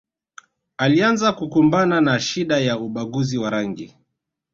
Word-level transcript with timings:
Alianza 0.77 1.31
kukumbana 1.33 2.01
na 2.01 2.19
shida 2.19 2.57
ya 2.59 2.79
ubaguzi 2.79 3.37
wa 3.37 3.49
rangi 3.49 3.93